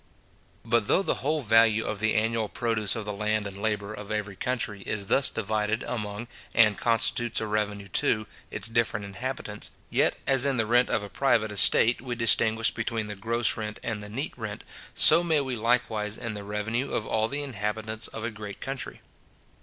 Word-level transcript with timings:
But 0.65 0.87
though 0.87 1.03
the 1.03 1.13
whole 1.21 1.43
value 1.43 1.85
of 1.85 1.99
the 1.99 2.15
annual 2.15 2.49
produce 2.49 2.95
of 2.95 3.05
the 3.05 3.13
land 3.13 3.45
and 3.45 3.61
labour 3.61 3.93
of 3.93 4.09
every 4.09 4.35
country, 4.35 4.81
is 4.81 5.05
thus 5.09 5.29
divided 5.29 5.83
among, 5.87 6.27
and 6.55 6.75
constitutes 6.75 7.39
a 7.39 7.45
revenue 7.45 7.87
to, 7.87 8.25
its 8.49 8.67
different 8.67 9.05
inhabitants; 9.05 9.69
yet, 9.91 10.15
as 10.25 10.43
in 10.43 10.57
the 10.57 10.65
rent 10.65 10.89
of 10.89 11.03
a 11.03 11.07
private 11.09 11.51
estate, 11.51 12.01
we 12.01 12.15
distinguish 12.15 12.71
between 12.71 13.05
the 13.05 13.15
gross 13.15 13.55
rent 13.55 13.79
and 13.83 14.01
the 14.01 14.09
neat 14.09 14.33
rent, 14.35 14.63
so 14.95 15.23
may 15.23 15.39
we 15.39 15.55
likewise 15.55 16.17
in 16.17 16.33
the 16.33 16.43
revenue 16.43 16.91
of 16.91 17.05
all 17.05 17.27
the 17.27 17.43
inhabitants 17.43 18.07
of 18.07 18.23
a 18.23 18.31
great 18.31 18.59
country. 18.59 19.01